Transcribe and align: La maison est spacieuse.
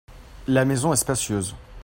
La 0.47 0.65
maison 0.65 0.93
est 0.93 0.95
spacieuse. 0.95 1.55